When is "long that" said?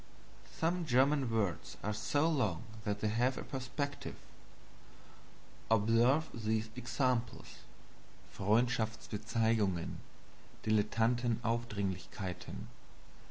2.27-3.01